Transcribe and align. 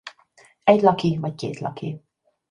Egylaki 0.63 1.17
vagy 1.19 1.35
kétlaki. 1.35 2.03